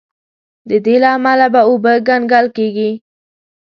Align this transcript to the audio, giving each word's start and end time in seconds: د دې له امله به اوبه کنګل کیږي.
د 0.69 0.71
دې 0.85 0.95
له 1.03 1.09
امله 1.17 1.47
به 1.53 1.61
اوبه 1.69 1.93
کنګل 2.07 2.45
کیږي. 2.57 2.91